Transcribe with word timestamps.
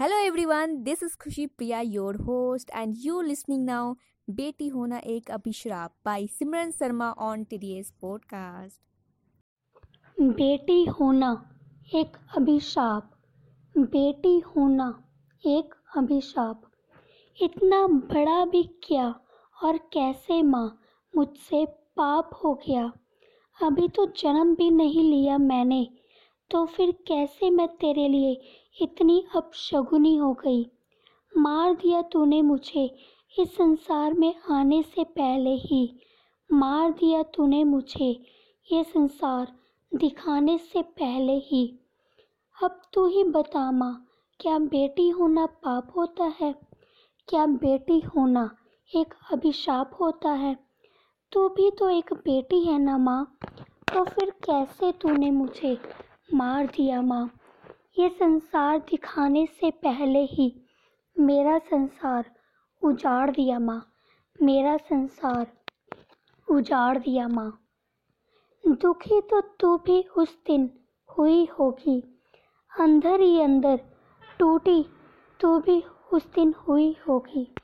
Hello 0.00 0.16
everyone 0.16 0.82
this 0.82 1.02
is 1.02 1.16
Khushi 1.24 1.46
Priya 1.46 1.80
your 1.80 2.16
host 2.16 2.70
and 2.70 2.94
you 2.98 3.20
listening 3.20 3.64
now 3.64 3.94
बेटी 4.30 4.68
होना 4.68 4.98
एक 4.98 5.30
अभिश्राप 5.30 5.94
by 6.04 6.26
Simran 6.26 6.70
Sharma 6.70 7.10
on 7.10 7.44
TDS 7.44 7.90
podcast 8.00 8.80
बेटी 10.20 10.84
होना 10.84 11.50
एक 11.94 12.16
अभिशाप 12.36 13.10
बेटी 13.78 14.38
होना 14.38 15.04
एक 15.46 15.74
अभिशाप 15.96 16.62
इतना 17.42 17.86
बड़ा 17.86 18.44
भी 18.44 18.62
क्या 18.62 19.20
और 19.64 19.76
कैसे 19.78 20.42
माँ? 20.42 20.80
मुझसे 21.16 21.64
पाप 21.96 22.30
हो 22.44 22.54
गया। 22.54 22.92
अभी 23.62 23.88
तो 23.88 24.06
जन्म 24.06 24.54
भी 24.54 24.70
नहीं 24.70 25.10
लिया 25.10 25.38
मैंने। 25.38 25.90
तो 26.50 26.66
फिर 26.66 26.90
कैसे 26.90 27.50
मैं 27.50 27.68
तेरे 27.68 28.08
लिए 28.08 28.40
इतनी 28.82 29.24
अपशगुनी 29.36 30.16
हो 30.16 30.32
गई? 30.32 30.70
मार 31.36 31.74
दिया 31.74 32.02
तूने 32.02 32.42
मुझे 32.42 32.96
इस 33.38 33.54
संसार 33.54 34.12
में 34.12 34.34
आने 34.50 34.82
से 34.82 35.04
पहले 35.04 35.50
ही। 35.50 36.00
मार 36.52 36.90
दिया 36.90 37.22
तूने 37.22 37.64
मुझे 37.64 38.22
ये 38.72 38.84
संसार 38.84 39.52
दिखाने 39.94 40.58
से 40.58 40.82
पहले 40.82 41.32
ही। 41.32 41.78
अब 42.62 42.80
तू 42.92 43.06
ही 43.06 43.24
बता 43.24 43.70
माँ, 43.70 44.06
क्या 44.40 44.58
बेटी 44.58 45.08
होना 45.08 45.46
पाप 45.46 45.92
होता 45.96 46.32
है? 46.40 46.54
क्या 47.28 47.46
बेटी 47.46 48.00
होना 48.00 48.56
एक 48.96 49.14
अभिशाप 49.32 49.90
होता 50.00 50.30
है? 50.30 50.56
तू 51.32 51.48
भी 51.48 51.70
तो 51.70 51.88
एक 51.88 52.12
बेटी 52.12 52.64
है 52.64 52.78
ना 52.78 52.98
माँ? 52.98 53.38
तो 53.94 54.04
फिर 54.04 54.30
कैसे 54.30 54.92
तूने 54.92 55.30
मुझे 55.30 55.78
मार 56.34 56.66
दिया 56.66 57.02
माँ। 57.02 57.30
ये 57.98 58.08
संसार 58.08 58.78
दिखाने 58.78 59.46
से 59.46 59.70
पहले 59.70 60.24
ही 60.24 60.62
मेरा 61.18 61.58
संसार 61.58 62.30
उजाड़ 62.82 63.30
दिया 63.30 63.58
माँ। 63.58 63.92
मेरा 64.42 64.76
संसार 64.76 65.46
उजाड़ 66.50 66.98
दिया 66.98 67.28
माँ। 67.28 67.58
दुखी 68.66 69.20
तो 69.20 69.40
तू 69.40 69.76
भी 69.76 70.02
उस 70.02 70.38
दिन 70.46 70.70
हुई 71.18 71.48
होगी। 71.58 72.02
अंदर 72.80 73.20
ही 73.20 73.40
अंदर 73.40 73.80
टूटी, 74.38 74.86
तू 75.40 75.58
भी 75.58 75.84
उस 76.12 76.32
दिन 76.34 76.54
हुई 76.68 76.96
होगी। 77.08 77.54